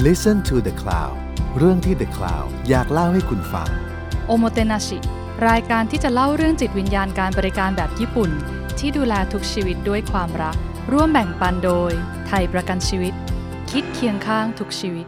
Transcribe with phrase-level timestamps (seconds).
[0.00, 1.14] Listen to the Cloud
[1.58, 3.68] เรื่องที่ The Cloud อยากเล่าให้คุณฟัง
[4.26, 4.98] โอโมเตนาชิ
[5.48, 8.30] รายการที่จะเล่าเรื่องจิตวิญญาณการบริการแบบญี่ปุ่น
[8.78, 10.56] ที่ดูแลทุกชีวิตด้วยความรัก
[10.92, 11.92] ร่วมแบ่งปันโดย
[12.26, 13.14] ไทยประกันชีวิต
[13.70, 15.06] คิดเคียงข้างทุกชีวิต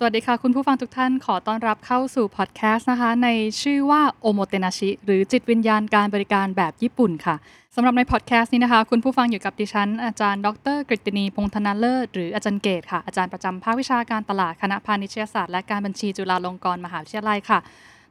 [0.00, 3.28] สวัสดีค่ะ คุณผู้ฟังทุกท่านขอต้อนรับเข้าสู่พอดแคสต์นะคะ ใน
[3.62, 7.34] ชื่อว่าโอโมเตนาชิหรือจิตวิญญาณการบริการแบบญี่ปุ่นค่ะ
[7.74, 17.58] สำหรับในพอดแคสต์นี้นะคะ คุณผู้ฟังอยู่กับดิฉัน อาจารย์ดรกฤตินีพงธนาเลิศหรืออาจารย์เกตค่ะ อาจารย์ประจำภาควิชาการตลาดคณะพาณิชยศาสตร์และการบัญชีจุฬาลงกรณ์มหาวิทยาลัยค่ะ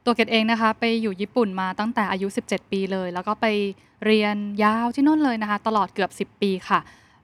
[0.06, 3.46] ตัวเกตเองนะคะ ไปอยู่ญี่ปุ่นมาตั้งแต่อายุ 17 ปีเลย แล้วก็ไป
[4.06, 6.80] เรียนยาวที่นู่นเลยนะคะ ตลอดเกือบ 10 ปีค่ะ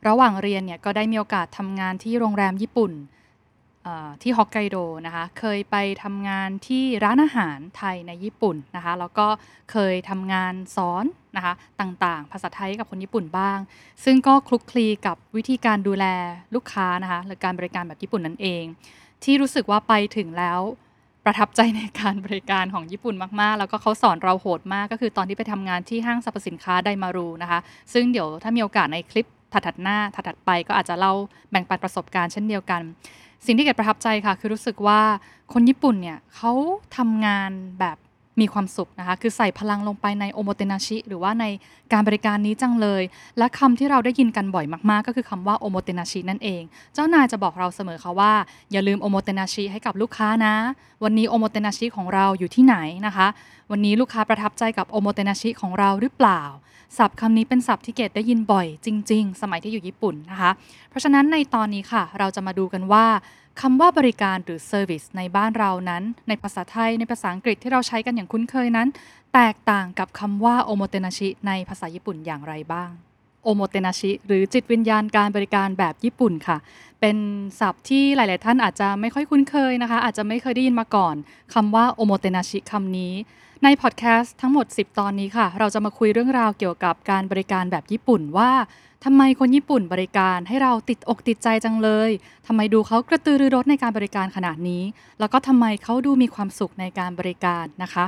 [0.07, 2.93] ระหว่างเรียนเนี่ยก็ได้มีโอกาสทำงานที่โรงแรมญี่ปุ่น
[4.21, 9.27] ที่ฮอกไกโดนะคะเคยไปทำงานที่ร้านอาหารไทยในญี่ปุ่นนะคะแล้วก็
[9.71, 11.05] เคยทำงานสอน
[11.35, 13.59] นะคะต่างๆ ภาษาไทยกับคนญี่ปุ่นบ้าง
[14.05, 16.05] ซึ่งก็คลุกคลีกับวิธีการดูแล
[16.55, 18.63] ลูกค้านะคะหรือการบริการแบบญี่ปุ่นนั่นเอง
[19.23, 20.59] ที่รู้สึกว่าไปถึงแล้ว
[21.25, 27.59] ประทับใจในการบริการของญี่ปุ่นมากๆ แล้วก็เขาสอนเราโหดมากก็คือตอนที่ไปทำงานที่ห้างสรรพสินค้าไดมารูนะคะ
[27.93, 31.13] ซึ่งเดี๋ยวถ้ามีโอกาสในคลิปถัดๆหน้าถัดๆไปก็อาจจะเล่า
[31.51, 32.81] แบ่งปันประสบการณ์เช่นเดียวกัน
[33.45, 35.01] สิ่งที่เกิดประทับใจค่ะ คือรู้สึกว่า
[35.53, 36.51] คนญี่ปุ่นเนี่ยเขา
[36.97, 37.97] ทำงานแบบ
[38.39, 41.45] มีความสุขนะคะคือใส่พลังลงไปในโอโมเตนาชิ หรือว่าใน
[41.93, 43.03] การบริการนี้จังเลย
[43.37, 48.33] และคำที่เราได้ยินกันบ่อยมากๆ ก็คือคำว่าโอโมเตนาชินั่นเอง เจ้านายจะบอกเราเสมอค่ะว่า
[48.71, 50.55] อย่าลืมโอโมเตนาชิให้กับลูกค้านะ
[51.03, 53.27] วันนี้โอโมเตนาชิของเราอยู่ที่ไหนนะคะ
[53.71, 56.41] วันนี้ลูกค้าประทับใจกับโอโมเตนาชิของเราหรือเปล่า
[56.97, 60.51] ศัพท์คำนี้เป็นศัพท์ที่เกดได้ยินบ่อยจริง ๆ สมัยที่อยู่ญี่ปุ่นนะคะ
[60.89, 63.05] เพราะฉะนั้นในตอนนี้ค่ะ เราจะมาดูกันว่า
[63.61, 68.87] คำว่าบริการหรือ service ในบ้านเรานั้น ในภาษาไทยในภาษาอังกฤษที่เราใช้กันอย่างคุ้นเคยนั้น
[69.33, 72.89] แตกต่างกับคำว่าโอโมเตนาชิในภาษาญี่ปุ่นอย่างไรบ้าง
[73.43, 76.57] โอโมเตนาชิหรือจิตวิญญาณการบริการแบบญี่ปุ่นค่ะ
[77.01, 77.17] เป็น
[77.59, 81.15] ศัพท์ที่หลาย ๆ ท่านอาจจะไม่ค่อยคุ้นเคยนะคะ อาจจะไม่เคยได้ยินมาก่อน
[81.53, 83.13] คำว่าโอโมเตนาชิคำนี้
[83.63, 88.51] ในพอดแคสต์ทั้งหมด 10 ตอนนี้ค่ะ เราจะมาคุยเรื่องราวเกี่ยวกับการบริการแบบญี่ปุ่นว่า
[89.03, 92.09] ทำไมคนญี่ปุ่นบริการให้เราติดอกติดใจจังเลย
[92.47, 94.83] ทำไมดูเขากระตือรือร้นในการบริการขนาดนี้
[95.19, 98.05] แล้วก็ทำไมเขาดูมีความสุขในการบริการนะคะ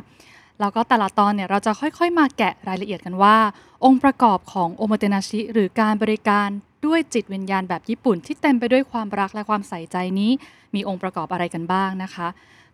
[0.59, 3.37] แล้วก็แต่ละตอนเนี่ยเราจะค่อยๆ มาแกะรายละเอียดกันว่า
[3.85, 6.47] องค์ประกอบของโอโมเตนาชิหรือการบริการ
[6.85, 10.31] ด้วยจิตวิญญาณแบบญี่ปุ่นที่เต็มไปด้วยความรักและความใส่ใจนี้
[10.75, 12.27] มีองค์ประกอบอะไรกันบ้างนะคะ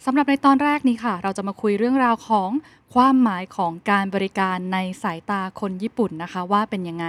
[0.05, 2.49] สำหรับในตอนแรกนี้ค่ะ เราจะมาคุยเรื่องราวของ
[2.93, 7.07] ความหมายของการบริการในสายตาคนญี่ปุ่นนะคะว่าเป็นยังไง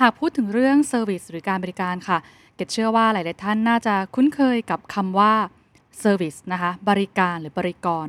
[0.00, 2.18] หากพูดถึงเรื่อง service หรือการบริการค่ะ
[2.56, 5.32] เกดเชื่อว่าหลาย ๆ ท่านน่าจะคุ้นเคยกับคำว่า
[6.00, 8.08] service นะคะ บริการหรือบริกร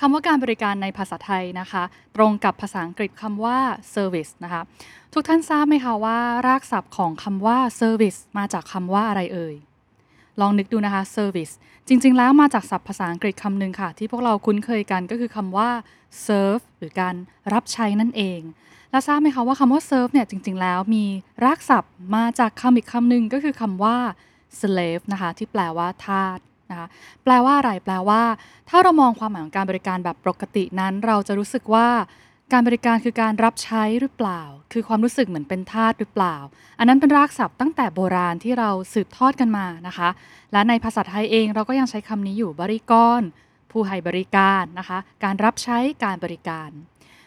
[0.00, 1.82] คำว่าการบริการในภาษาไทยนะคะ
[2.16, 3.58] ตรงกับภาษาอังกฤษคำว่า
[3.94, 4.62] service นะคะ
[5.12, 9.54] ทุกท่านทราบไหมคะว่า รากศัพท์ของคำว่า service มาจากคำว่าอะไรเอ่ย
[10.40, 11.52] ลองนึกดูนะคะ service
[11.88, 15.70] จริง ๆ แล้วมาจากศัพท์ภาษาอังกฤษคำหนึ่งค่ะ ที่พวกเราคุ้นเคยกันก็คือคำว่า
[16.26, 17.14] serve หรือการ
[17.52, 18.40] รับใช้นั่นเอง
[18.92, 21.04] และทราบไหมคะว่าคำว่า serve เนี่ยจริง ๆ แล้วมี
[21.44, 23.96] รากศัพท์มาจากคำอีกคำหนึ่งก็คือคำว่า
[24.60, 26.38] slave นะคะที่แปลว่าทาส
[26.70, 26.86] นะคะ
[27.24, 28.22] แปลว่าอะไรแปลว่า
[28.68, 31.88] ถ้าเรามองความหมายของการบริการแบบปกตินั้น เราจะรู้สึกว่า
[32.52, 34.42] การบริการคือการรับใช้หรือเปล่า
[34.72, 36.36] คือความรู้สึกเหมือนเป็นทาสหรือเปล่า
[36.78, 40.08] อันนั้นเป็นรากศัพท์ตั้งแต่โบราณที่เราสืบทอดกันมานะคะ
[40.52, 43.20] และในภาษาไทยเองเราก็ยังใช้คำนี้อยู่บริกร
[43.70, 46.70] ผู้ให้บริการนะคะ การรับใช้การบริการ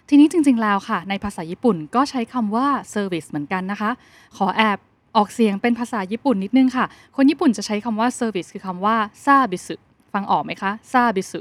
[0.10, 3.92] ทีนี้จริงๆแล้วค่ะ ในภาษาญี่ปุ่นก็ใช้คำว่า service เหมือนกันนะคะ
[4.38, 4.78] ขอแอบ
[5.18, 6.86] ออกเสียงเป็นภาษาญี่ปุ่นนิดนึงค่ะ
[7.16, 8.96] คนญี่ปุ่นจะใช้คำว่า service คือคำว่า
[9.26, 9.76] ซาบิสุ
[10.14, 11.40] ฟังออกไหมคะซาบิสุ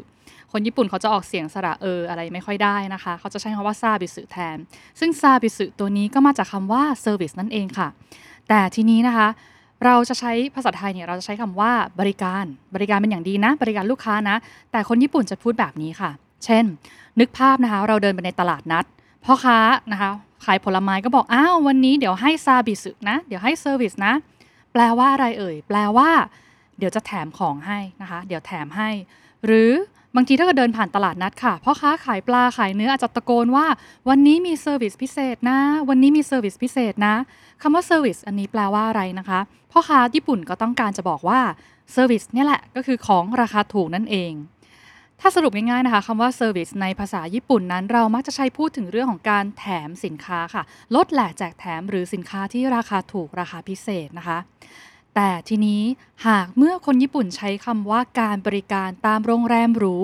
[0.52, 4.56] คนญี่ปุ่นเขาจะออกเสียงสระเอออะไรไม่ค่อยได้นะคะ เขาจะใช้คำว่าซาบิสุแทน
[5.00, 7.88] ซึ่งซาบิสุตัวนี้ก็มาจากคำว่า service นั่นเองค่ะ
[8.48, 9.28] แต่ทีนี้นะคะ
[9.84, 12.44] เราจะใช้ภาษาไทยเนี่ยเราจะใช้คำว่าบริการ
[12.75, 14.36] บริการเป็นอย่างดีนะ บริการลูกค้านะ
[14.72, 16.10] แต่คนญี่ปุ่นจะพูดแบบนี้ค่ะ
[16.44, 16.64] เช่น
[17.20, 18.84] นึกภาพนะคะ เราเดินไปในตลาดนัด
[19.24, 19.58] พ่อค้า
[19.92, 20.10] นะคะ
[20.44, 24.12] ขายผลไม้ก็บอกอ้าววันนี้เดี๋ยวให้ซาบิสึนะ เดี๋ยวให้ service นะ
[24.72, 26.10] แปลว่าอะไรเอ่ย แปลว่า
[26.78, 28.90] เดี๋ยวจะแถมของให้นะคะ เดี๋ยวแถมให้
[29.46, 29.70] หรือ
[30.16, 33.66] บางทีถ้าเกิดเดินผ่านตลาดนัดค่ะพ่อค้าขายปลาขายเนื้ออาจจะตะโกนว่า
[34.08, 35.58] วันนี้มี service พิเศษนะ
[35.88, 37.14] วันนี้มี service พิเศษนะ
[37.62, 39.40] คำว่า service อันนี้แปลว่าอะไรนะคะ
[39.72, 41.40] พ่อค้าญี่ปุ่นก็ต้องการจะบอกว่า
[41.93, 44.32] service เนี่ยแหละก็คือของราคาถูกนั่นเอง
[45.26, 50.62] ถ้าสรุปง่ายๆนะคะคำว่า service ในภาษาญี่ปุ่นนั้น เรามักจะใช้พูดถึงเรื่องของการแถมสินค้าค่ะ
[50.94, 54.38] ลดแหลกแจกแถมหรือสินค้าที่ราคาถูกราคาพิเศษนะคะ
[55.15, 55.82] แต่ทีนี้
[56.26, 59.97] หากเมื่อคนญี่ปุ่นใช้คำว่าการบริการตามโรงแรมหรู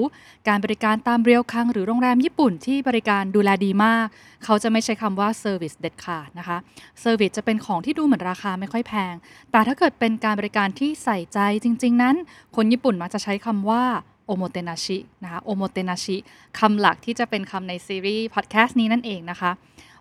[0.48, 4.06] การบริการตามเรียวคังหรือโรงแรมญี่ปุ่นที่บริการดูแลดีมาก
[4.44, 6.58] เขาจะไม่ใช้คำว่า service เด็ดขาดนะคะ
[7.00, 9.14] service จะเป็นของที่ดูเหมือนราคาไม่ค่อยแพง
[9.50, 12.16] แต่ถ้าเกิดเป็นการบริการที่ใส่ใจจริง ๆ นั้น
[12.56, 13.84] คนญี่ปุ่นมักจะใช้คำว่า
[14.30, 16.16] โอโมเตนาชินะคะโอโมเตนาชิ
[16.58, 19.50] คำหลักที่จะเป็นคำในซีรีส์พอดแคสต์นี้นั่นเองนะคะ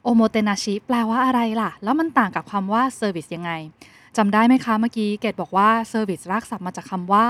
[0.04, 3.52] โอโมเตนาชิแปลว่าอะไรล่ะ แล้วมันต่างกับคำว่า service ยังไง
[4.18, 7.28] จำได้ไหมคะเมื่อกี้เกดบอกว่า service รากศัพท์มาจากคำว่า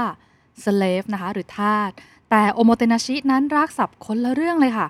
[0.64, 1.92] slave นะคะหรือทาส
[2.30, 4.88] แต่โอโมเตนาชินั้นรากศัพท์คนละเรื่องเลยค่ะ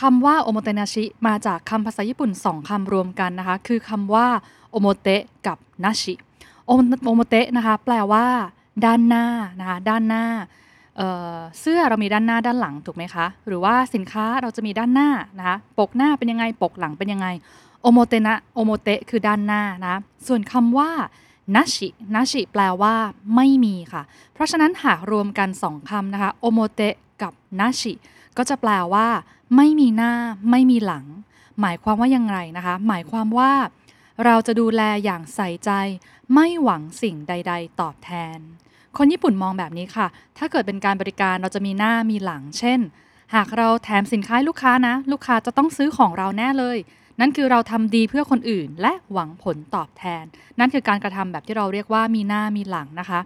[0.00, 4.26] คำว่าโอโมเตนาชิมาจากคำภาษาญี่ปุ่นสองคำรวมกันนะคะ คือคำว่า
[4.70, 6.14] โอโมเตะกับนาชิ
[6.66, 6.70] โอ
[7.14, 8.26] โมเตะนะคะ แปลว่า
[8.84, 9.26] ด้านหน้า
[9.60, 10.24] นะคะ ด้านหน้า
[10.96, 17.26] เสื้อเรามีด้านหน้าด้านหลังถูกไหมคะ หรือว่าสินค้าเราจะมีด้านหน้านะคะปกหน้าเป็นยังไงปกหลังเป็นยังไง
[17.82, 19.94] โอโมเตนะโอโมเตะคือด้านหน้านะ
[20.26, 20.90] ส่วนคำว่า
[21.54, 22.94] นาชินาชิแปลว่า
[23.34, 24.02] ไม่มีค่ะ
[24.34, 27.92] เพราะฉะนั้นหากรวมกันสองคำนะคะโอโมเตะกับนาชิ
[28.36, 29.06] ก็จะแปลว่า
[29.56, 30.12] ไม่มีหน้า
[30.50, 31.04] ไม่มีหลัง
[31.60, 33.52] หมายความว่ายังไงนะคะ หมายความว่า
[34.24, 35.70] เราจะดูแลอย่างใส่ใจ
[36.34, 38.38] ไม่หวังสิ่งใด ๆ ตอบแทน
[38.98, 40.06] คนญี่ปุ่นมองแบบนี้ค่ะ
[40.38, 42.80] ถ้าเกิดเป็นการบริการเราจะมีหน้ามีหลัง เช่น
[43.34, 46.78] หากเราแถมสินค้าลูกค้านะ ลูกค้าจะต้องซื้อของเราแน่เลย
[47.20, 50.24] นั่นคือเราทำดีเพื่อคนอื่น และหวังผลตอบแทน
[50.58, 53.20] นั่นคือการกระทำแบบที่เราเรียกว่ามีหน้ามีหลังนะคะ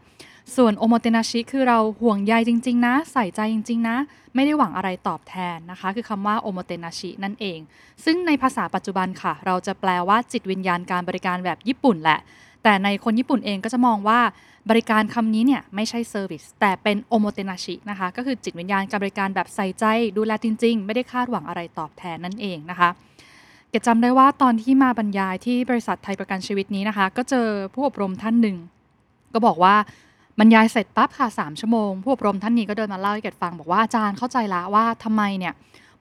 [0.56, 3.96] ส่วนโอโมเตนาชิคือเราห่วงใยจริง ๆ นะ ใส่ใจจริง ๆ นะ
[4.34, 7.58] ไม่ได้หวังอะไรตอบแทนนะคะ คือคำว่าโอโมเตนาชินั่นเอง
[8.04, 12.18] ซึ่งในภาษาปัจจุบันค่ะ เราจะแปลว่าจิตวิญญาณการบริการแบบญี่ปุ่นแหละ
[12.62, 14.20] แต่ในคนญี่ปุ่นเองก็จะมองว่า
[14.68, 19.84] บริการคำนี้เนี่ยไม่ใช่ service แต่เป็นโอโมเตนาชินะคะ ก็คือจิตวิญญาณการบริการแบบใส่ใจ
[20.16, 22.88] ดูแลจริง ๆ ไม่ได้คาดหวังอะไรตอบแทนนั่นเองนะคะ
[23.70, 28.56] เกจำได้ว่าตอนที่มาบรรยายที่บริษัทไทยประกันชีวิตนี้นะคะ ก็เจอผู้อบรมท่านหนึ่ง
[29.34, 29.74] ก็บอกว่า
[30.38, 35.52] บรรยายเสร็จปั๊บค่ะสามชั่วโมง ผู้อบรมท่านนี้ก็เดินมาเล่าให้เกดฟังบอกว่าอาจารย์เข้าใจละว่าทำไมเนี่ย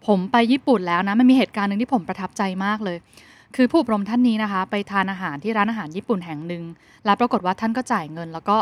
[0.07, 2.97] ผมไปญี่ปุ่นแล้วนะมันมีเหตุการณ์หนึ่งที่ผมประทับใจมากเลย
[3.55, 6.63] คือผู้อบรมท่านนี้นะคะ ไปทานอาหารที่ร้านอาหารญี่ปุ่นแห่งหนึ่ง
[7.05, 8.57] แล้วปรากฏว่าท่านก็จ่ายเงิน แล้วก็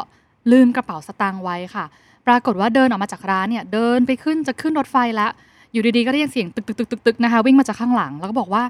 [0.51, 1.85] ลืมกระเป๋าสตางค์ไว้ค่ะ
[2.27, 5.31] ปรากฏว่าเดินออกมาจากร้านเนี่ยเดินไปขึ้นจะขึ้นรถไฟแล้ว
[5.73, 8.63] อยู่ดีๆก็ได้ยินเสียงตึกตึกตึกตึกนะคะวิ่งมาจากข้างหลังแล้วก็บอกว่า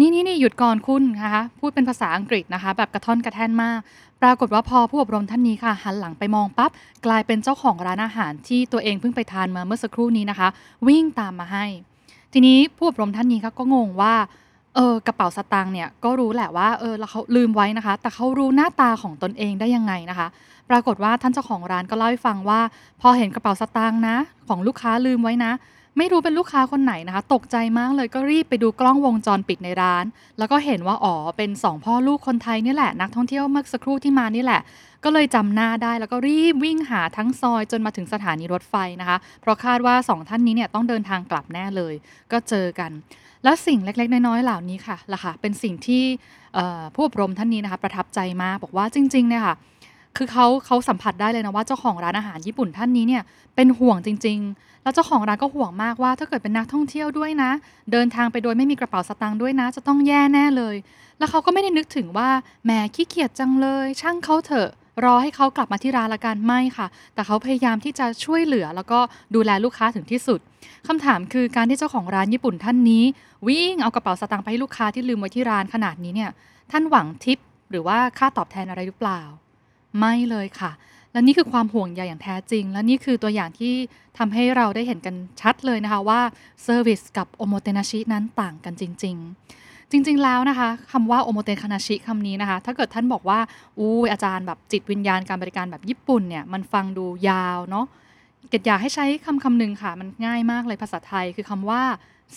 [0.00, 3.80] นี่นี่นี่หยุดก่อนคุณนะคะพูดเป็นภาษาอังกฤษนะคะ แบบกระท่อนกระแท่นมาก
[4.22, 6.70] ปรากฏว่าพอผู้อบรมท่านนี้ค่ะ หันหลังไปมองปับ๊บ
[7.06, 10.48] กลายเป็นเจ้าของร้านอาหารที่ตัวเองเพิ่งไปทานมาเมื่อสักครู่นี้นะคะ
[10.88, 11.64] วิ่งตามมาให้
[12.32, 14.14] ทีนี้ผู้อบรมท่านนี้ค่ะก็งงว่า
[14.74, 20.28] เออ กระเป๋าสตางค์เนี่ยก็รู้แหละว่า เออเราเขาลืมไว้นะคะ แต่เขารู้หน้าตาของตนเองได้ยังไงนะคะ
[20.70, 22.60] ปรากฏว่าท่านเจ้าของร้านก็เล่าให้ฟังว่า
[23.00, 24.16] พอเห็นกระเป๋าสตางค์นะ
[24.48, 25.52] ของลูกค้าลืมไว้นะ
[25.98, 30.04] ไม่รู้เป็นลูกค้าคนไหนนะคะ ตกใจมากเลยก็รีบไปดูกล้องวงจรปิดในร้าน
[30.38, 34.60] แล้วก็เห็นว่า อ๋อ เป็นสองพ่อลูกคนไทยนี่แหละ นักท่องเที่ยวเมื่อสักครู่ที่มานี่แหละ
[35.04, 41.94] ก็เลยจำหน้าได้ แล้วก็รีบวิ่งหาทั้งซอยจนมาถึงสถานีรถไฟนะคะ เพราะคาดว่าสองท่านนี้เนี่ยต้องเดินทางกลับแน่เลย
[42.32, 42.90] ก็เจอกัน
[43.44, 46.04] แล้วสิ่งเล็ก ๆ น้อย ๆ เหล่านี้ค่ะล่ะค่ะ เป็นสิ่งที่
[46.94, 49.54] ผู้อบรมท่านนี้นะคะประทับใจมากบอกว่าจริงๆเนี่ยค่ะ
[50.16, 53.22] คือเขาเขาสัมผัสได้เลยนะว่าเจ้าของร้านอาหารญี่ปุ่นท่านนี้เนี่ย
[53.54, 57.50] เป็นห่วงจริง ๆ แล้วเจ้าของร้านก็ห่วงมากว่า ถ้าเกิดเป็นนักท่องเที่ยวด้วยนะ
[57.92, 60.76] เดินทางไปโดยไม่มีกระเป๋าสตางค์ด้วยนะ จะต้องแย่แน่เลย
[61.18, 62.28] แล้วเขาก็ไม่ได้นึกถึงว่า
[62.64, 64.70] แหมขี้เกียจจังเลย ช่างเขาเถอะ
[65.04, 68.98] รอให้เขากลับมาที่ร้านละกันไม่ค่ะ แต่เขาพยายามที่จะช่วยเหลือ แล้วก็
[69.34, 70.40] ดูแลลูกค้าถึงที่สุด
[70.86, 73.04] คำถามคือการที่เจ้าของร้านญี่ปุ่นท่านนี้
[73.48, 76.30] วิ่งเอากระเป๋าสตางค์ไปให้ลูกค้าที่ลืมไว้ที่ร้านขนาดนี้เนี่ย
[76.70, 77.38] ท่านหวังทิป
[77.70, 79.20] หรือว่าค่าตอบแทนอะไรหรือเปล่า
[79.98, 80.72] ไม่เลยค่ะ
[81.12, 83.74] และนี่คือความห่วงใยอย่างแท้จริง และนี่คือตัวอย่างที่
[84.18, 86.20] ทำให้เราได้เห็นกันชัดเลยนะคะว่า
[86.62, 89.63] service กับโอโมเตนาชินั้นต่างกันจริง ๆ
[89.94, 93.38] จริง ๆ แล้วนะคะคำว่าโอโมเตนาชิคำนี้นะคะ ถ้าเกิดท่านบอกว่า
[93.78, 97.86] อู้อาจารย์แบบจิตวิญญาณการบริการแบบญี่ปุ่นเนี่ยมันฟังดูยาวเนาะ
[98.50, 101.82] เกดอยากให้ใช้คำคำหนึ่งค่ะ มันง่ายมากเลยภาษาไทยคือคำว่า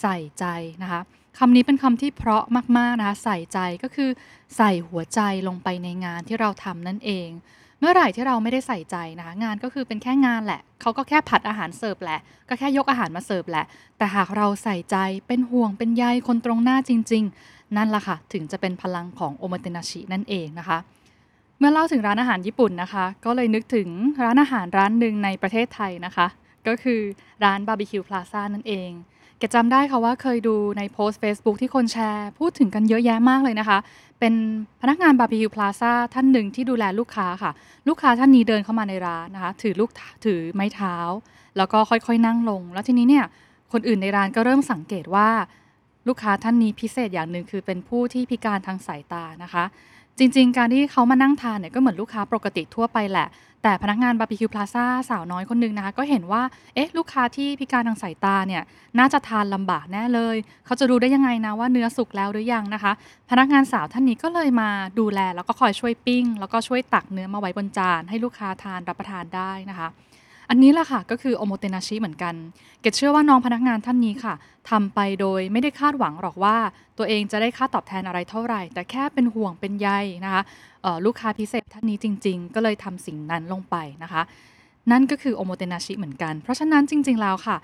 [0.01, 0.45] ใส่ใจ
[0.81, 1.01] นะคะ
[1.39, 2.43] คำนี้เป็นคำที่เพราะ
[2.77, 4.09] มากๆนะคะใส่ใจก็คือ
[4.57, 7.29] ใส่หัวใจลงไปในงานที่เราทำนั่นเอง
[7.79, 12.19] เมื่อไหร่ที่เราไม่ได้ใส่ใจนะคะงานก็คือเป็นแค่งานแหละเขาก็แค่ผัดอาหารเสิร์ฟแหละ
[12.49, 13.65] ก็แค่ยกอาหารมาเสิร์ฟแหละ
[13.97, 20.77] แต่หากเราใส่ใจเป็นห่วงเป็นใยคนตรงหน้าจริง ๆ นั่นแหละค่ะ ถึงจะเป็นพลังของโอมาเตนาชินั่นเองนะคะ
[21.59, 23.89] เมื่อเล่าถึงร้านอาหารญี่ปุ่นนะคะ ก็เลยนึกถึง
[24.23, 26.27] ร้านอาหารร้านหนึ่งในประเทศไทยนะคะ
[26.67, 27.01] ก็คือ
[27.43, 28.91] ร้านบาร์บีคิวพลาซ่านั่นเอง
[29.39, 33.77] เกดจำได้ค่ะว่าเคยดูในโพสต์ Facebook ที่คนแชร์ พูดถึงกันเยอะแยะมากเลยนะคะ
[34.19, 34.33] เป็น
[34.81, 37.51] พนักงานบาร์บีคิวพลาซ่าท่านหนึ่งที่ดูแลลูกค้าค่ะ
[37.87, 39.89] ลูกค้าท่านนี้เดินเข้ามาในร้านนะคะ ถือลูก
[40.25, 40.95] ถือไม้เท้า
[41.57, 43.25] แล้วก็ค่อยๆ นั่งลง แล้วทีนี้เนี่ย
[43.73, 45.29] คนอื่นในร้านก็เริ่มสังเกตว่า
[46.07, 49.63] ลูกค้าท่านนี้พิเศษอย่างหนึ่งคือเป็นผู้ที่พิการทางสายตานะคะ
[50.19, 53.27] จริง ๆ การที่เขามานั่งทานเนี่ยก็เหมือนลูกค้าปกติทั่วไปแหละ
[53.63, 56.41] แต่พนักงานบาร์บีคิวพลาซ่าสาวน้อยคนหนึงนะคะ ก็เห็นว่า
[56.75, 58.63] เอ๊ะ ลูกค้าที่พิการทางสายตาเนี่ย
[58.99, 62.91] น่าจะทานลำบากแน่เลย เขาจะรู้ได้ยังไงนะว่าเนื้อสุกแล้วหรือยังนะคะ
[63.29, 64.69] พนักงานสาวท่านนี้ก็เลยมา
[64.99, 69.87] ดูแล แล้วก็คอยช่วยปิ้ง แล้วก็ช่วยตักเนื้อมาไว้บนจาน ให้ลูกค้าทานรับประทานได้นะคะ
[70.49, 72.35] อันนี้แหละค่ะก็คือโอโมเตนาชิเหมือนกัน
[72.81, 74.33] เกดเชื่อว่าน้องพนักงานท่านนี้ค่ะ
[74.69, 76.57] ทำไปโดยไม่ได้คาดหวังหรอกว่า
[76.97, 79.89] ตัวเองจะได้ค่าตอบแทนอะไรเท่าไหร่ แต่แค่เป็นห่วงเป็นใย
[80.25, 80.41] นะคะ
[81.05, 84.21] ลูกค้าพิเศษท่านนี้จริง ๆ ก็เลยทำสิ่งนั้นลงไปนะคะ
[84.91, 87.57] นั่นก็คือโอโมเตนาชิเหมือนกัน เพราะฉะนั้นจริง ๆ แล้วค่ะ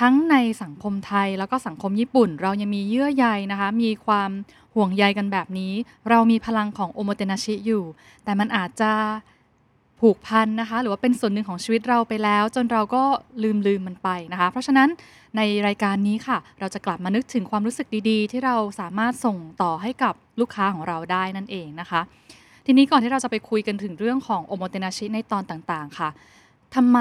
[0.00, 4.30] ทั้งในสังคมไทยแล้วก็สังคมญี่ปุ่น เรายังมีเยื่อใยนะคะ มีความ
[4.74, 5.72] ห่วงใยกันแบบนี้
[6.10, 7.84] เรามีพลังของโอโมเตนาชิอยู่
[8.24, 8.92] แต่มันอาจจะ
[10.00, 13.02] ผูกพันนะคะ หรือว่าเป็นส่วนหนึ่งของชีวิตเราไปแล้ว จนเราก็
[13.42, 14.88] ลืมลืมมันไปนะคะ เพราะฉะนั้น
[15.36, 22.00] ในรายการนี้ค่ะ เราจะกลับมานึกถึงความรู้สึกดีๆ ที่เราสามารถส่งต่อให้กับลูกค้าของเราได้นั่นเองนะคะ
[22.66, 26.08] ทีนี้ก่อนที่เราจะไปคุยกันถึงเรื่องของโอโมเตนาชิในตอนต่างๆ ค่ะ
[26.74, 26.98] ทำไม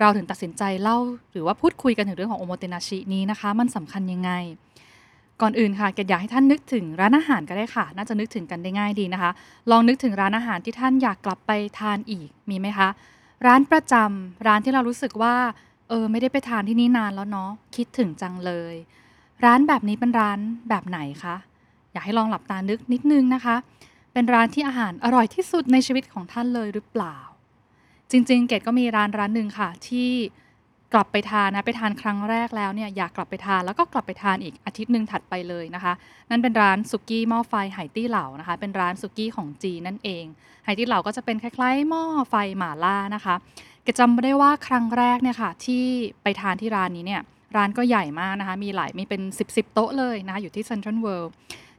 [0.00, 0.98] เราถึงตัดสินใจเล่า
[1.32, 4.30] หรือว่าพูดคุยกันถึงเรื่องของโอโมเตนาชินี้นะคะ มันสำคัญยังไง
[5.42, 9.30] ก่อนอื่นค่ะเกดอยากให้ท่านนึกถึงร้านอาหารก็ได้ค่ะ น่าจะนึกถึงกันได้ง่ายดีนะคะ
[9.70, 12.88] ลองนึกถึงร้านอาหารที่ท่านอยากกลับไปทานอีกมีไหมคะ
[13.46, 15.34] ร้านประจำร้านที่เรารู้สึกว่า
[15.88, 18.74] เออไม่ได้ไปทานที่นี่นานแล้วเนาะคิดถึงจังเลย
[19.44, 20.38] ร้านแบบนี้เป็นร้าน
[20.68, 21.36] แบบไหนคะ
[21.92, 23.56] อยากให้ลองหลับตานึกนิดนึงนะคะ
[24.12, 27.16] เป็นร้านที่อาหารอร่อยที่สุดในชีวิตของท่านเลยหรือเปล่า
[28.10, 30.10] จริงๆ เกดก็มีร้านร้านหนึ่งค่ะที่
[30.96, 35.92] กลับไปทานนะไปทานครั้งแรกแล้วเนี่ยอยากกลับไปทานแล้วก็กลับไปทานอีกอาทิตย์หนึ่งถัดไปเลยนะคะ
[36.30, 40.24] นั่นเป็นร้านสุกี้หม้อไฟไหตี้เหล่านะคะ เป็นร้านสุกี้ของจีนนั่นเอง
[40.64, 43.34] ไหตี้เหล่าก็จะเป็นคล้ายๆหม้อไฟหม่าล่านะคะ
[43.86, 45.84] กดจำได้ว่าครั้งแรกเนี่ยค่ะที่
[46.22, 47.22] ไปทานที่ร้านนี้เนี่ย
[47.56, 51.32] ร้านก็ใหญ่มากนะคะ มีหลายมีเป็น 10บสโต๊ะเลยนะคะอยู่ที่เซ็นทรัลเวิลด์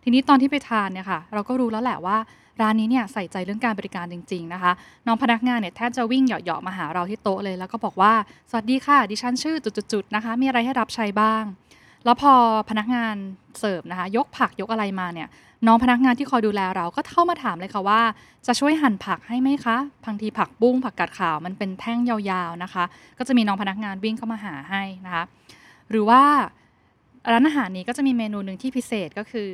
[0.03, 2.17] ทีนี้ตอนที่ไปทานเนี่ยค่ะ เราก็รู้แล้วแหละว่า
[2.61, 4.71] ร้านนี้เนี่ยใส่ใจเรื่องการบริการจริง ๆ นะคะ
[5.07, 8.13] น้องพนักงานเนี่ยแทบจะวิ่งเหยาะๆมาหาเราที่โต๊ะเลย แล้วก็บอกว่า
[8.49, 9.55] สวัสดีค่ะ ดิฉันชื่อ
[9.91, 11.43] จุดๆ ๆ นะคะ มีอะไรให้รับใช้บ้าง
[12.05, 12.33] แล้วพอ
[12.69, 13.15] พนักงาน
[13.59, 15.27] เสิร์ฟนะคะ ยกผักยกอะไรมาเนี่ย
[15.67, 18.01] น้องพนักงานที่คอยดูแลเราก็เข้ามาถามเลยค่ะว่า
[18.47, 22.83] จะช่วยหั่นผักให้ไหมคะบางทีผักบุ้งผักกาดขาวมันเป็นแท่งยาวๆนะคะ
[23.17, 25.23] ก็จะมีน้องพนักงานวิ่งเข้ามาหาให้นะคะ
[25.89, 26.21] หรือว่า
[27.31, 29.49] ร้านอาหารนี้ก็จะมีเมนูหนึ่งที่พิเศษก็คือ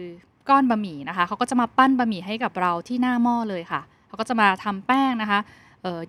[0.49, 5.39] ก้อนบะหมี่นะคะเขาก็จะมาปั้นบะหมี่ให้กับเราที่หน้าหม้อเลยค่ะเขาก็จะมาทำแป้งนะคะ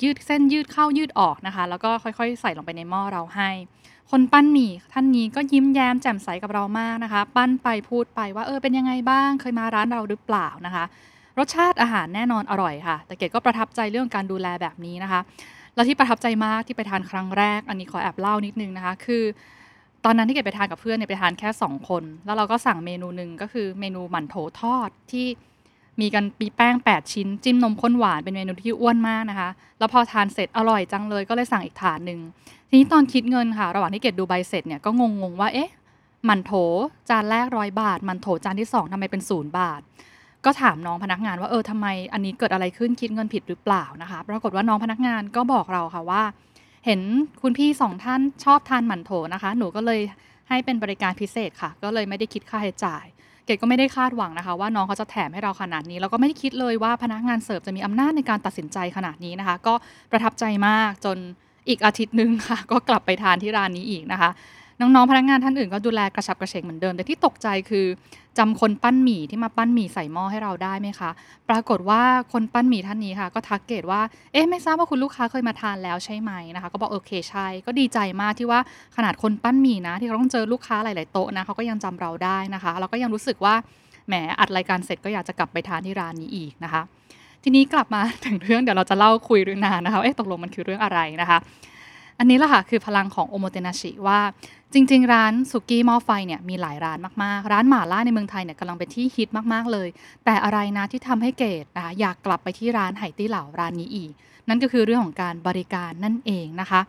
[0.03, 3.51] ยืดเส้นยืดเข้ายืดออกนะคะ แล้วก็ค่อยๆ ใส่ลงไปในหม้อเราให้
[4.11, 10.85] คนปั้นหมี่ท่านนี้ก็ยิ้มแย้มแจ่มใสกับเรามากนะคะ ปั้นไปพูดไปว่าเออเป็นยังไงบ้าง เคยมาร้านเราหรือเปล่านะคะ
[11.39, 15.21] รสชาติอาหารแน่นอนอร่อยค่ะ แต่เกดก็ประทับใจเรื่องการดูแลแบบนี้นะคะ
[15.75, 19.25] แล้วที่ประทับใจมากที่ไปทานครั้งแรก อันนี้ขอแอบเล่านิดนึงนะคะ คือ
[20.05, 25.27] ตอนนั้นที่เกดไปทานกับเพื่อนเนี่ยไปทานแค่ 2 คน แล้วเราก็สั่งเมนูหนึ่งก็คือเมนูหมั่นโถทอดที่
[26.01, 32.21] มีกันปีแป้ง 8 ชิ้น จิ้มนมข้นหวานเป็นเมนูที่อ้วนมากนะคะ แล้วพอทานเสร็จอร่อยจังเลยก็เลยสั่งอีกถาดหนึ่ง
[32.69, 35.71] ทีนี้ตอนคิดเงินค่ะ ระหว่างที่เกดดูใบเสร็จเนี่ยก็งงๆว่าเอ๊ะ
[36.25, 36.53] หมั่นโถ
[37.11, 39.81] จานแรกร้อยบาทหมั่นโถจานที่2ทำไมเป็นศูนย์บาท
[40.45, 46.23] ก็ถามน้องพนักงานว่าเออทำไมอันนี้เกิดอะไรขึ้นคิดเงินผิดหรือเปล่านะคะ ปรากฏว่าน้องพนักงานก็บอกเราค่ะว่า
[46.85, 47.01] เห็น
[47.43, 50.01] คุณพี่สองท่านชอบทานหมั่นโถนะคะ หนูก็เลย
[50.49, 53.05] ให้เป็นบริการพิเศษค่ะ ก็เลยไม่ได้คิดค่าใช้จ่าย
[53.47, 59.75] เกดก็ไม่ได้คาดหวังนะคะ ว่าน้องเขาจะแถมให้เราขนาดนี้ แล้วก็ไม่ได้คิดเลยว่าพนักงานเสิร์ฟจะมีอำนาจในการตัดสินใจขนาดนี้นะคะ ก็
[60.11, 61.17] ประทับใจมากจน
[61.69, 64.31] อีกอาทิตย์หนึ่งค่ะ ก็กลับไปทานที่ร้านนี้อีกนะคะ
[64.81, 67.87] น้องๆพนักงานท่านอื่นก็ดูแลกระชับกระเฉงเหมือนเดิม แต่ที่ตกใจคือ
[68.39, 71.11] จำคนปั้นหมี่ที่มาปั้นหมี่ใส่หม้อให้เราได้ไหมคะ
[71.49, 72.03] ปรากฏว่า
[72.33, 74.01] คนปั้นหมี่ท่านนี้ค่ะ ก็ทักเกตว่า
[74.33, 78.61] เอ๊ะไม่ทราบว่าคุณลูกค้าเคยมาทานแล้วใช่ไหมนะคะ ก็บอกโอเคใช่ก็ดีใจมากที่ว่า
[78.97, 83.55] ขนาดคนปั้นหมี่นะ ที่เขาต้องเจอลูกค้าหลาย ๆ โต๊ะนะเขาก็ยังจำเราได้นะคะเราก็ยังรู้สึกว่า
[84.09, 86.83] แหมอัดรายการเสร็จก็อยากจะกลับไปทานที่ร้านนี้อีกนะคะ
[87.43, 91.39] ทีนี้กลับมาถึงเรื่องเดี๋ยวเราจะเล่าคุยเรื่องนานนะคะเอ๊ะตกลงมันคือเรื่องอะไรนะคะ
[92.19, 94.21] อันนี้แหละค่ะคือพลังของโอโมเตนาชิว่า
[94.75, 99.89] จริง ๆ ร้านสุกี้หม้อไฟเนี่ยมีหลายร้านมากๆ ร้านหม่าล่าในเมืองไทยเนี่ยกำลังเป็นที่ฮิตมากๆเลย
[100.25, 104.11] แต่อะไรนะที่ทำให้เกดนะคะอยากกลับไปที่ร้านไหตี้เหล่าร้านนี้อีก
[104.49, 106.81] นั่นก็คือเรื่องของการบริการนั่นเองนะคะ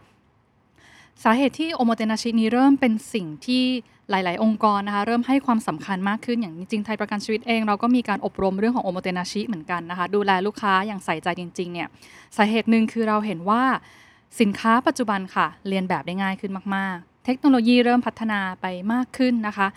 [1.23, 3.63] สาเหตุที่โอโมเตนาชินี้เริ่มเป็นสิ่งที่
[4.09, 11.87] หลาย ๆ องค์กรนะคะเริ่มให้ความสำคัญมากขึ้นอย่างจริงไทยประกันชีวิตเอง เราก็มีการอบรมเรื่องของโอโมเตนาชิเหมือนกันนะคะดูแลลูกค้าอย่างใส่ใจจริง ๆ เนี่ย
[12.37, 13.63] สาเหตุหนึ่งคือเราเห็นว่า
[14.39, 19.67] สินค้าปัจจุบันค่ะ เรียนแบบได้ง่ายขึ้นมากๆ เทคโนโลยีเริ่มพัฒนาไปมากขึ้นนะคะ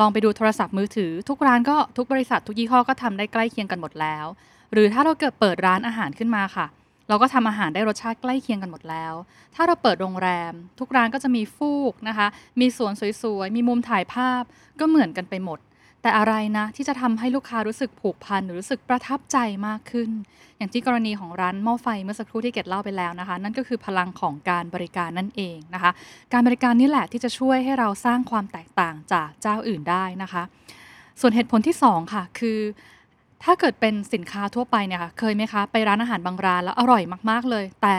[0.00, 4.26] ลองไปดูโทรศัพท์มือถือ ทุกร้านก็ทุกบริษัททุกยี่ห้อก็ทำได้ใกล้เคียงกันหมดแล้ว
[4.72, 6.66] หรือถ้าเราเกิดเปิดร้านอาหารขึ้นมาค่ะ
[7.08, 9.14] เราก็ทำอาหารได้รสชาติใกล้เคียงกันหมดแล้ว
[9.54, 12.26] ถ้าเราเปิดโรงแรม ทุกร้านก็จะมีฟูกนะคะ
[12.60, 12.92] มีสวน
[13.22, 14.42] สวยๆ มีมุมถ่ายภาพ
[14.80, 15.58] ก็เหมือนกันไปหมด
[16.02, 20.10] แต่อะไรนะที่จะทำให้ลูกค้ารู้สึกผูกพันหรือรู้สึกประทับใจมากขึ้น
[20.56, 25.90] อย่างที่กรณีของร้านหม้อไฟเมื่อสักครู่ที่เกดเล่าไปแล้วนะคะ นั่นก็คือพลังของการบริการนั่นเองนะคะ
[26.32, 30.42] การบริการนี่แหละที่จะช่วยให้เราสร้างความแตกต่างจากเจ้าอื่นได้นะคะ
[31.20, 32.58] ส่วนเหตุผลที่ 2 ค่ะ คือ
[33.44, 37.98] ถ้าเกิดเป็นสินค้าทั่วไปเนี่ยค่ะเคยไหมคะไปร้านอาหารบางร้านแล้วอร่อยมากๆเลย แต่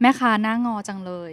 [0.00, 1.32] แม่ค้าหน้างอจังเลย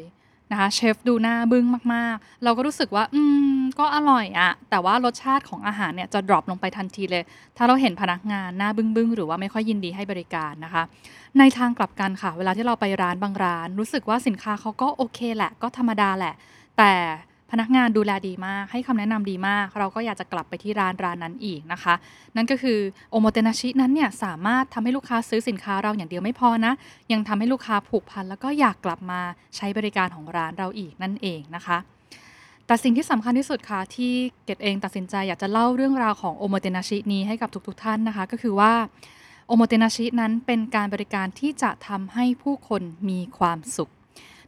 [0.52, 3.22] นะคะเชฟดูหน้าบึ้งมากๆ เราก็รู้สึกว่า อื
[3.58, 7.24] ม ก็อร่อยอะแต่ว่ารสชาติของอาหารเนี่ยจะดรอปลงไปทันทีเลย
[7.58, 10.84] ถ้าเราเห็นพนักงานหน้าบึ้งๆ หรือว่าไม่ค่อยยินดีให้บริการนะคะ
[11.40, 16.34] ในทางกลับกันค่ะ เวลาที่เราไปร้านบางร้าน รู้สึกว่าสินค้าเขาก็โอเคแหละ ก็ธรรมดาแหละ
[16.78, 16.92] แต่
[17.52, 21.94] พนักงานดูแลดีมาก ให้คำแนะนำดีมาก เราก็อยากจะกลับไปที่ร้านร้านนั้นอีกนะคะ
[22.36, 22.80] นั่นก็คือ
[23.12, 26.74] โอโมเตนาชินั้นเนี่ยสามารถทำให้ลูกค้าซื้อสินค้าเราอย่างเดียวไม่พอนะ
[27.12, 29.22] ยังทำให้ลูกค้าผูกพันแล้วก็อยากกลับมา
[29.56, 31.78] ใช้บริการของร้านเราอีกนั่นเองนะคะ
[32.66, 34.14] แต่สิ่งที่สำคัญที่สุดค่ะที่
[34.46, 38.74] เกดเองตัดสินใจอยากจะเล่าเรื่องราวของโอโมเตนาชินี้ให้กับทุกๆทท่านนะคะ ก็คือว่า
[39.48, 43.92] おもてなし นั้นเป็นการบริการที่จะทำให้ผู้คนมีความสุข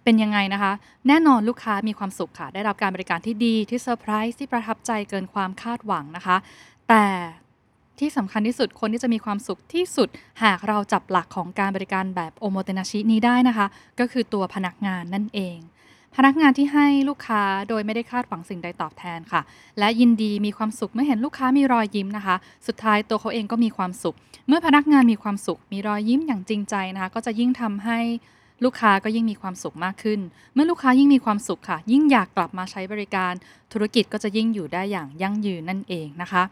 [0.03, 0.72] เป็นยังไงนะคะ
[1.07, 6.38] แน่นอนลูกค้ามีความสุขค่ะ ได้รับการบริการที่ดีที่เซอร์ไพรส์ที่ประทับใจเกินความคาดหวังนะคะ
[6.89, 7.05] แต่
[8.00, 10.10] ที่สำคัญที่สุดคนที่จะมีความสุขที่สุด
[10.43, 13.67] หากเราจับหลักของการบริการแบบおもてなし นี้ได้นะคะ
[14.00, 15.57] ก็คือตัวพนักงานนั่นเอง
[16.15, 19.41] พนักงานที่ให้ลูกค้าโดยไม่ได้คาดหวังสิ่งใดตอบแทนค่ะ
[19.79, 22.36] และยินดีมีความสุขเมื่อเห็นลูกค้ามีรอยยิ้มนะคะ
[22.67, 24.15] สุดท้ายตัวเขาเองก็มีความสุข
[24.48, 28.00] เมื่อพนักงานมีความสุข มีรอยยิ้มอย่างจริงใจนะคะ ก็จะยิ่งทำให้
[28.63, 30.20] ลูกค้าก็ยิ่งมีความสุขมากขึ้น
[30.53, 33.34] เมื่อลูกค้ายิ่งมีความสุขค่ะ ยิ่งอยากกลับมาใช้บริการ
[33.74, 36.43] ธุรกิจก็จะยิ่งอยู่ได้อย่างยั่งยืนนั่นเองนะคะ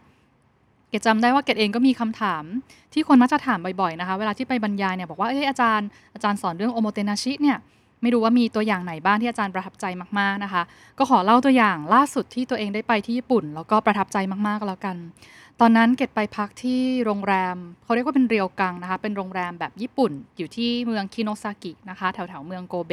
[0.90, 2.44] เกดจำได้ว่าเกดเองก็มีคำถาม
[2.92, 7.58] ที่คนมักจะถามบ่อยๆนะคะ เวลาที่ไปบรรยายเนี่ยบอกว่าเอ้ยอาจารย์อาจารย์สอนเรื่องおもてなし เนี่ย
[8.02, 9.84] ไม่รู้ว่ามีตัวอย่างไหนบ้างที่อาจารย์ประทับใจ
[10.18, 10.62] มากๆนะคะ
[10.98, 14.16] ก็ขอเล่าตัวอย่างล่าสุดที่ตัวเองได้ไปที่ญี่ปุ่น แล้วก็ประทับใจ
[14.46, 14.96] มากๆแล้วกัน
[15.60, 22.92] ตอนนั้นเกดไปพักที่โรงแรมเขาเรียกว่าเป็นเรียวกังนะคะ เป็นโรงแรมแบบญี่ปุ่น อยู่ที่เมืองคิโนซากินะคะ แถวๆเมืองโกเบ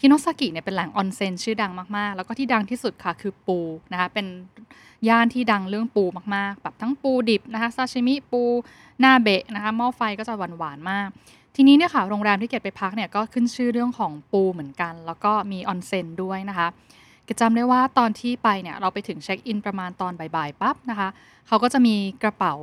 [0.00, 3.58] คิโนซากิเนี่ยเป็นแหล่งออนเซ็นชื่อดังมากๆ แล้วก็ที่ดังที่สุดค่ะคือปู
[3.92, 4.26] นะคะ เป็น
[5.08, 6.04] ย่านที่ดังเรื่องปู
[6.36, 8.42] มากๆ แบบทั้งปูดิบนะคะซาชิมิปู
[9.04, 11.08] นาเบะนะคะหม้อไฟก็จะหวานๆมาก
[11.56, 16.68] ทีนี้เนี่ยค่ะโรงแรมที่เกดไปพักเนี่ยก็ขึ้นชื่อเรื่องของปูเหมือนกัน แล้วก็มีออนเซ็นด้วยนะคะ
[17.32, 21.08] กดจำได้ว่าตอนที่ไปเนี่ยเราไปถึงเช็คอินประมาณตอนบ่ายๆปั๊บนะคะ
[21.46, 22.54] เขาก็จะมีกระเป๋า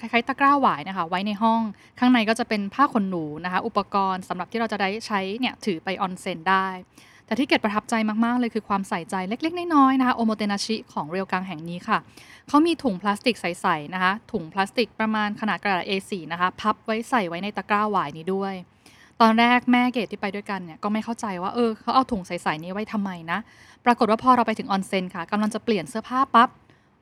[0.00, 1.60] คล้ายๆตะกร้าหวายนะคะ ไว้ในห้อง
[1.98, 6.68] ข้างในก็จะเป็นผ้าขนหนูนะคะ อุปกรณ์สำหรับที่เราจะได้ใช้เนี่ยถือไปออนเซ็นได้
[7.26, 11.98] แต่ที่เกดประทับใจมากๆ เลยคือความใส่ใจเล็กๆ น้อยๆนะคะโอโมเตนาชิของเรียวกังแห่งนี้ค่ะ
[12.48, 18.54] เขามีถุงพลาสติกใสๆนะคะ ถุงพลาสติกประมาณขนาดกระดาษ A4 นะคะ พับไว้ใส่ไว้ในตะกร้าหวายนี้ด้วย
[19.20, 23.38] ตอนแรกแม่เกดที่ไปด้วยกันเนี่ยก็ไม่เข้าใจว่าเออเขาเอาถุงใสๆนี้ไว้ทำไมนะ
[23.84, 26.48] ปรากฏว่าพอเราไปถึงออนเซ็นค่ะกำลังจะเปลี่ยนเสื้อผ้าปั๊บ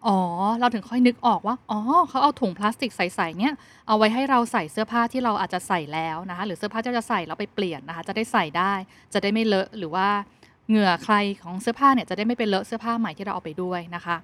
[0.06, 0.18] อ๋อ
[0.60, 3.52] เราถึงค่อยนึกออกว่า อ๋อเขาเอาถุงพลาสติกใสๆเนี่ย
[3.88, 8.72] เอาไว้ให้เราใส่เสื้อผ้าที่เราอาจจะใส่แล้วนะคะ หรือเสื้อผ้าที่เราจะใส่แล้วไปเปลี่ยนนะคะ จะได้ใส่ได้
[9.14, 10.08] จะได้ไม่เลอะหรือว่า
[10.68, 14.16] เหงื่อใครของเสื้อผ้าเนี่ยจะได้ไม่เป็นเลอะเสื้อผ้าใหม่ที่เราเอาไปด้วยนะคะ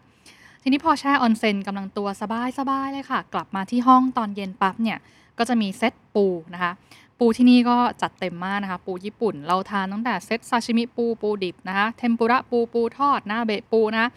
[0.62, 2.22] ทีนี้พอแช่ออนเซ็นกำลังตัวส
[2.70, 4.98] บายๆเลยค่ะ กลับมาที่ห้องตอนเย็นปั๊บเนี่ย
[5.38, 6.72] ก็จะมีเซตปูนะคะ
[7.24, 14.10] ปูที่นี่ก็จัดเต็มมากนะคะ ปูญี่ปุ่น เราทานตั้งแต่เซตซาชิมิปูปูดิบนะคะ เทมปุระปูปูทอดน้าเบะปูนะ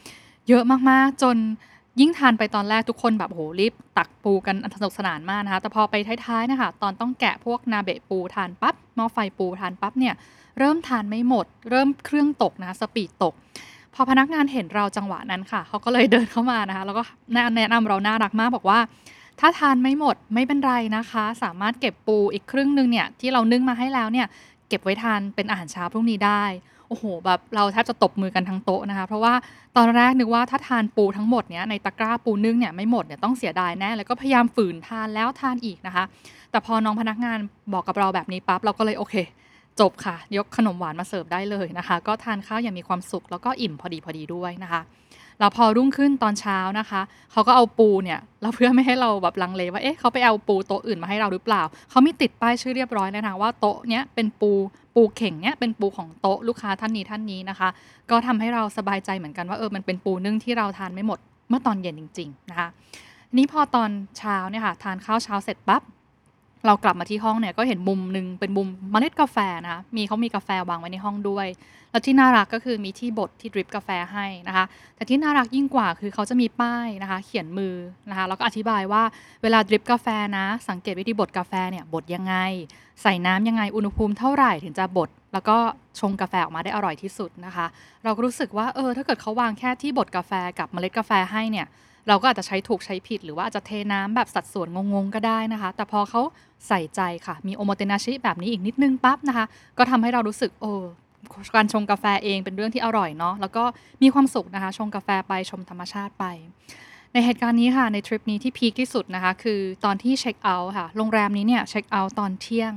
[0.48, 1.38] เยอะมากๆจน
[2.00, 10.14] ยิ่งทานไปตอนแรกทุกคนแบบโหรีบตักปูกันสนุกสนานมากนะคะ แต่พอไปท้ายๆนะคะตอนต้องแกะพวกนาเบะปูทานปั๊บหม้อไฟปูทานปั๊บเนี่ย
[10.60, 13.34] เริ่มทานไม่หมด เริ่มเครื่องตกนะะสปีดตก
[13.94, 17.04] พอพนักงานเห็นเราจังหวะนั้นค่ะเขาก็เลยเดินเข้ามานะคะ แล้วก็
[17.58, 18.80] แนะนำเราน่ารักมากบอกว่า
[19.40, 24.28] ถ้าทานไม่หมดไม่เป็นไรนะคะ สามารถเก็บปูอีกครึ่งหนึ่งเนี่ยที่เรานึ่งมาให้แล้วเนี่ย
[24.70, 26.44] เก็บไว้ทานเป็นอาหารเช้าพรุ่งนี้ได้
[26.90, 29.34] โอ้โหแบบเราแทบจะตบมือกันทั้งโต๊ะนะคะเพราะว่า
[29.78, 36.04] ตอนแรกนึกว่าถ้าทานปูทั้งหมดเนี้ยในตะกร้าปูนึ่งเนี่ยไม่หมดเนี่ยต้องเสียดายแน่แล้วก็พยายามฝืนทานแล้วทานอีกนะคะ
[36.52, 37.38] แต่พอน้องพนักงาน
[37.74, 39.16] บอกกับเราแบบนี้ปั๊บเราก็เลยโอเค
[39.80, 44.82] จบค่ะ ยกขนมหวานมาเสิร์ฟได้เลยนะคะ ก็ทานข้าวอย่างมีความสุขแล้วก็อิ่มพอดีพอดีด้วยนะคะ
[45.40, 54.52] แล้วพอรุ่งขึ้นตอนเช้านะคะเขาก็เอาปูเนี่ยเราเพื่อไม่ให้เราแบบลังเลว่าเอ๊ะเขาไปเอาปูโต๊ะอื่นมาให้เราหรือเปล่าเขามีติดป้ายชื่อเรียบร้อยแล้วนะว่าโต๊ะเนี้ยเป็นปู
[54.96, 57.70] ปูเข่งเนี้ยเป็นปูของโต๊ะลูกค้าท่านนี้ท่านนี้นะคะ
[58.10, 61.20] ก็ทำให้เราสบายใจเหมือนกันว่าเออมันเป็นปูนึ่งที่เราทานไม่หมด
[61.50, 62.68] เมื่อตอนเย็นจริง ๆ นะคะ
[63.38, 65.82] นี้พอตอนเช้าเนี่ยค่ะทานข้าวเช้าเสร็จปั๊บ
[66.66, 71.48] เรากลับมาที่ห้องเนี่ยก็เห็นมุมหนึ่งเป็นมุมเมล็ดกาแฟนะคะมีเขามีกาแฟวางไว้ในห้องด้วย
[71.92, 77.76] แล้วที่น่ารักก็คือมีที่บดที่ดริปกาแฟให้นะคะ แต่ที่น่ารักยิ่งกว่าคือเขาจะมีป้ายนะคะ เขียนมือ
[78.10, 79.04] นะคะแล้วก็อธิบายว่า
[79.44, 82.36] เวลาดริปกาแฟนะ สังเกตวิธีบดกาแฟเนี่ยบดยังไง
[83.02, 85.58] ใส่น้ำยังไงอุณหภูมิเท่าไหร่ถึงจะบดแล้วก็
[86.00, 87.66] ชงกาแฟออกมาได้อร่อยที่สุดนะคะ
[88.04, 91.68] เราก็รู้สึกว่าเออถ้าเกิดเขาวางแค่ที่บดกาแฟกับเมล็ดกาแฟให้เนี่ย
[92.08, 96.22] เราก็อาจจะใช้ถูกใช้ผิด หรือว่าอาจจะเทน้ำแบบสัดส่วนงงๆก็ได้นะคะ แต่พอเขา
[96.68, 99.46] ใส่ใจค่ะ มีโอโมเตนาชิแบบนี้อีกนิดนึงปั๊บนะคะ
[99.78, 100.74] ก็ทำให้เรารู้สึกโอ้
[101.56, 103.64] การชงกาแฟเองเป็นเรื่องที่อร่อยเนาะแล้วก็
[104.02, 106.26] มีความสุขนะคะ ชงกาแฟไปชมธรรมชาติไป
[107.14, 112.74] ในเหตุการณ์นี้ค่ะในทริปนี้ที่พีคที่สุดนะคะ คือตอนที่เช็คเอาท์ค่ะโรงแรมนี้เนี่ยเช็คเอาท์ตอนเที่ยง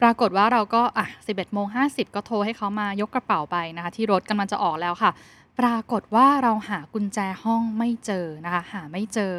[0.00, 5.10] ปรากฏว่าเราก็อะ11โมง50 ก็โทรให้เขามายกกระเป๋าไปนะคะ ที่รถกำลังจะออกแล้วค่ะ
[5.60, 9.32] ปรากฏว่าเราหากุญแจห้องไม่เจอนะคะ หาไม่เจอ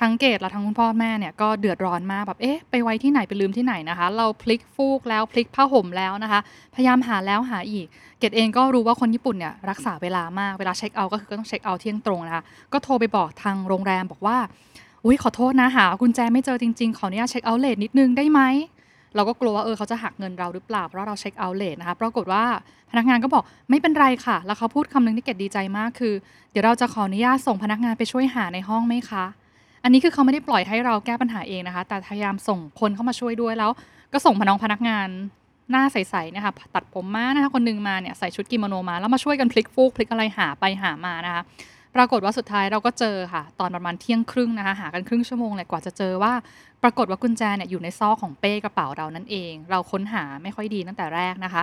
[0.00, 6.40] ทั้งเกดและทั้งคุณพ่อแม่เนี่ยก็เดือดร้อนมากแบบเอ๊ะไปไว้ที่ไหนไปลืมที่ไหนนะคะ เราพลิกฟูกแล้วพลิกผ้าห่มแล้วนะคะ
[6.74, 7.86] พยายามหาแล้วหาอีก
[8.18, 14.38] เกดเองก็รู้ว่าคนญี่ปุ่นเนี่ยรักษาเวลามากเวลาเช็คเอาท์ก็คือก็ต้องเช็คเอาท์เที่ยงตรงนะคะก็โทรไปบอกทางโรงแรมบอกว่า
[15.04, 18.40] อุ้ยขอโทษนะหากุญแจไม่เจอจริงๆ ขออนุญาตเช็คเอาท์ late นิดนึงได้ไหม
[19.14, 22.44] เราก็กลัวว่าเออเขาจะหักเงินเราหรือเปล่า เพราะเราเช็คเอาท์ late นะคะปรากฏว่า
[22.90, 26.14] พนักงานก็บอกไม่เป็นไรค่ะ แล้วเขาพูดคำนึงที่เกดดีใจมากคือ
[26.50, 29.24] เดี๋ยวเราจะขออนุญาตส่งพนักงานไปช่วยหาในห้องไหมคะ
[29.84, 33.70] อันนี้คือเขาไม่ได้ปล่อยให้เราแก้ปัญหาเองนะคะ แต่พยายามส่งคนเข้ามาช่วยด้วยแล้ว
[34.12, 35.08] ก็ส่งพน้องพนักงาน
[35.70, 41.42] หน้าใสๆนะคะตัดผมมานะคะคนหนึงมาเนี่ยใส่ชุดกิโมโนมาแล้วมาช่วยกันพลิกฟูกพลิกอะไรหาไปหามานะคะ
[41.94, 46.32] ปรากฏว่าสุดท้ายเราก็เจอค่ะ ตอนประมาณเที่ยงครึ่งนะคะหากันครึ่งชั่วโมงเลยกว่าจะเจอว่า
[46.82, 51.62] ปรากฏว่ากุญแจเนี่ยอยู่ในซอกของเป้กระเป๋าเรานั่นเอง เราค้นหาไม่ค่อยดีตั้งแต่แรกนะคะ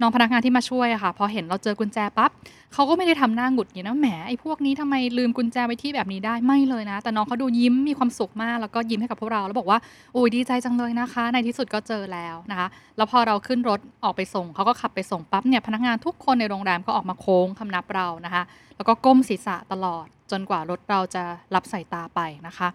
[0.00, 2.30] น้องพนักงานที่มาช่วยอะค่ะ พอเห็นเราเจอกุญแจปั๊บ
[2.72, 9.78] เขาก็ไม่ได้ทำหน้าหงุดหงิดนะแหมไอ้พวกนี้ทำไมลืมกุญแจไว้ที่แบบนี้ได้ไม่เลยนะ แต่น้องเขาดูยิ้มมีความสุขมาก แล้วก็ยิ้มให้กับพวกเราแล้วบอกว่า
[10.12, 18.42] โอ้ยดีใจจังเลยนะคะ ในที่สุดก็เจอแล้วนะคะ แล้วพอเราขึ้นรถออกไปส่งเขาก็ขับไปส่งปั๊บเนี่ยพนักงานทุกคนในโรงแรมก็ออกมาโค้งคำนับเรานะคะ
[18.76, 21.22] แล้วก็ก้มศีรษะตลอด จนกว่ารถเราจะ
[21.54, 22.68] รับสายตาไปนะคะ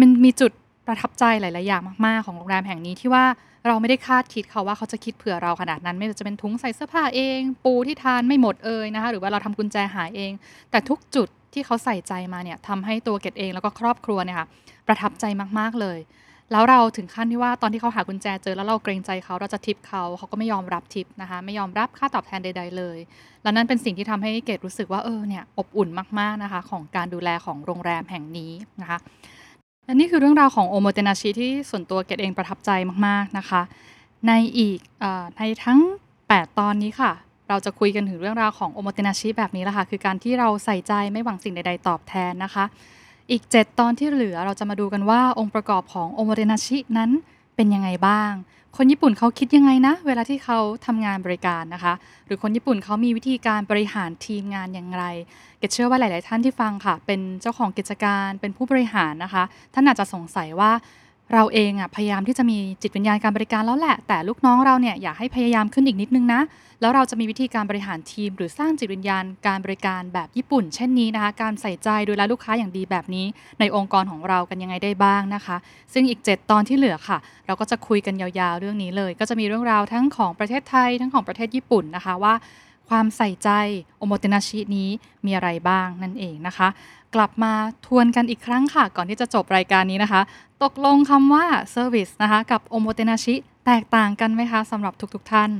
[0.00, 0.52] มันมีจุด
[0.86, 3.24] ประทับใจหลาย ๆ อย่างมาก ๆ ของโรงแรมแห่งนี้ที่ว่า
[3.66, 10.32] เราไม่ได้คาดคิดเขาว่าเขาจะคิดเผื่อเราขนาดนั้น ไม่ว่าจะเป็นถุงใส่เสื้อผ้าเอง ปูที่ทานไม่หมดเอ่ยนะคะหรือว่าเราทำกุญแจหายเอง
[10.70, 14.46] แต่ทุกจุดที่เขาใส่ใจมาเนี่ยทำให้ตัวเกดเองแล้วก็ครอบครัวเนี่ยค่ะ
[14.86, 15.24] ประทับใจ
[15.58, 15.98] มากๆเลย
[16.52, 22.98] แล้วเราถึงขั้นที่ว่าตอนที่เขาหากุญแจเจอแล้วเราเกรงใจเขาเราจะทิปเขาเขาก็ไม่ยอมรับทิปนะคะไม่ยอมรับค่าตอบแทนใด ๆ เลย
[23.42, 28.98] แล้วนั่นเป็นสิ่งที่ทำให้เกดรู้สึกว่าเออเนี่ยอบอุ่นมากๆนะคะของการดูแลของโรงแรมแห่งนี้นะคะ
[29.86, 32.70] และนี่คือเรื่องราวของโอโมเตนาชิที่ส่วนตัวเกดเองประทับใจ
[33.06, 33.62] มากๆนะคะ
[34.28, 35.04] ในอีกอ
[35.36, 35.80] ในทั้ง
[36.20, 37.12] 8 ตอนนี้ค่ะ
[37.48, 42.64] เราจะคุยกันถึงเรื่องราวของโอโมเตนาชิแบบนี้แหละค่ะ คือการที่เราใส่ใจไม่หวังสิ่งใด ๆ ตอบแทนนะคะ
[43.30, 47.10] อีก 7 ตอนที่เหลือเราจะมาดูกันว่าองค์ประกอบของโอโมเตนาชินั้น
[47.56, 48.32] เป็นยังไงบ้าง
[48.76, 51.94] คนญี่ปุ่นเขาคิดยังไงนะ เวลาที่เขาทำงานบริการนะคะ
[52.26, 55.04] หรือคนญี่ปุ่นเขามีวิธีการบริหารทีมงานอย่างไร
[55.58, 60.70] เกดเชื่อว่าหลาย ๆ ท่านที่ฟังค่ะ เป็นเจ้าของกิจการเป็นผู้บริหารนะคะ ท่านอาจจะสงสัยว่า
[61.32, 66.40] เราเองอะพยายามที่จะมีจิตวิญญาณการบริการแล้วแหละ แต่ลูกน้องเราเนี่ยอยากให้พยายามขึ้นอีกนิดนึงนะ
[66.80, 73.26] แล้วเราจะมีวิธีการบริหารทีม หรือสร้างจิตวิญญาณการบริการแบบญี่ปุ่น เช่นนี้นะคะ การใส่ใจดูแลลูกค้าอย่างดีแบบนี้
[73.60, 75.56] ในองค์กรของเรากันยังไงได้บ้างนะคะ
[75.92, 82.34] ซึ่งอีก 7 ตอนที่เหลือค่ะ เราก็จะคุยกันยาวๆเรื่องนี้เลย ก็จะมีเรื่องราวทั้งของประเทศไทยทั้งของประเทศญี่ปุ่นนะคะว่า
[82.88, 83.50] ความใส่ใจ
[83.98, 84.88] おもてなし นี้
[85.26, 86.68] มีอะไรบ้างนั่นเองนะคะ
[87.16, 87.52] กลับมา
[87.86, 90.22] ทวนกันอีกครั้งค่ะ ก่อนที่จะจบรายการนี้นะคะ
[90.62, 93.34] ตกลงคำว่า Service นะคะ กับおもてなし
[93.66, 95.50] แตกต่างกันไหมคะสำหรับทุกๆท่าน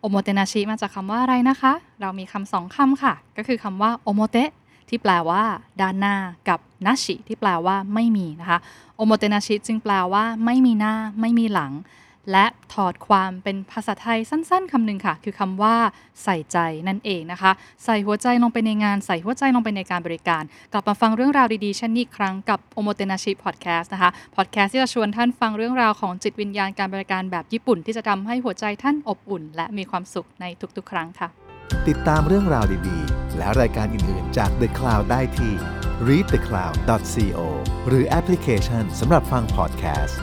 [0.00, 4.36] おもてなし มาจากคำว่าอะไรนะคะ เรามีคำสองคำค่ะ ก็คือคำว่าおもて
[4.88, 5.42] ที่แปลว่า
[5.80, 6.16] ด้านหน้า
[6.48, 8.58] กับなし ที่แปลว่าไม่มีนะคะ
[8.96, 11.72] おもてなし จึงแปลว่า ไม่มีหน้า ไม่มีหลัง
[12.32, 15.76] และถอดความเป็นภาษาไทยสั้นๆคำหนึ่งค่ะ คือคำว่า
[16.24, 17.52] ใส่ใจนั่นเองนะคะ
[17.84, 30.44] ใส่หัวใจลงไปในงาน ใส่หัวใจลงไปในการบริการ กลับมาฟังเรื่องราวดีๆเช่นนี้ครั้งกับโอโมเตนาชิพอดแคสต์นะคะพอดแคสต์ที่จะชวนท่านฟังเรื่องราวของจิตวิญญาณการบริการแบบญี่ปุ่น ที่จะทำให้หัวใจท่านอบอุ่น และมีความสุขใน
[30.76, 31.28] ทุกๆ ครั้งค่ะ
[31.88, 35.54] ติดตามเรื่องราวดีๆ และรายการอื่นๆจาก The Cloud ได้ที่
[36.08, 37.40] readthecloud.co
[37.88, 40.20] หรือแอปพลิเคชันสำหรับฟังพอดแคสต์